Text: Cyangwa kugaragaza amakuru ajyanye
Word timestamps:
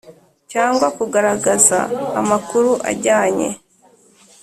Cyangwa 0.51 0.87
kugaragaza 0.97 1.79
amakuru 2.19 2.71
ajyanye 2.91 3.49